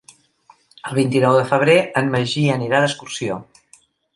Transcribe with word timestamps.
El 0.91 0.95
vint-i-nou 0.99 1.37
de 1.39 1.43
febrer 1.53 1.77
en 2.03 2.11
Magí 2.17 2.47
anirà 2.57 2.81
d'excursió. 2.87 3.39